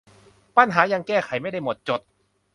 [0.57, 2.01] ปัญหายังแก้ไขไม่ได้หมดจด